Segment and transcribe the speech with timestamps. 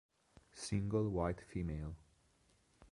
[0.55, 1.95] Single White Female